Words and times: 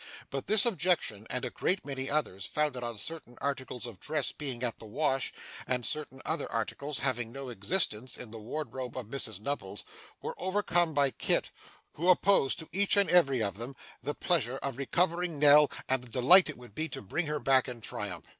But 0.31 0.47
this 0.47 0.65
objection, 0.65 1.27
and 1.29 1.45
a 1.45 1.51
great 1.51 1.85
many 1.85 2.09
others, 2.09 2.47
founded 2.47 2.81
on 2.83 2.97
certain 2.97 3.37
articles 3.39 3.85
of 3.85 3.99
dress 3.99 4.31
being 4.31 4.63
at 4.63 4.79
the 4.79 4.87
wash, 4.87 5.31
and 5.67 5.85
certain 5.85 6.23
other 6.25 6.51
articles 6.51 7.01
having 7.01 7.31
no 7.31 7.49
existence 7.49 8.17
in 8.17 8.31
the 8.31 8.39
wardrobe 8.39 8.97
of 8.97 9.05
Mrs 9.09 9.39
Nubbles, 9.39 9.83
were 10.19 10.33
overcome 10.39 10.95
by 10.95 11.11
Kit, 11.11 11.51
who 11.93 12.09
opposed 12.09 12.57
to 12.57 12.69
each 12.71 12.97
and 12.97 13.11
every 13.11 13.43
of 13.43 13.57
them, 13.57 13.75
the 14.01 14.15
pleasure 14.15 14.57
of 14.57 14.77
recovering 14.79 15.37
Nell, 15.37 15.69
and 15.87 16.03
the 16.03 16.09
delight 16.09 16.49
it 16.49 16.57
would 16.57 16.73
be 16.73 16.89
to 16.89 17.03
bring 17.03 17.27
her 17.27 17.39
back 17.39 17.67
in 17.67 17.79
triumph. 17.79 18.25